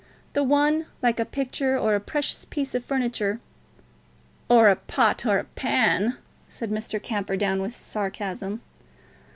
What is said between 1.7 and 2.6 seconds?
or a precious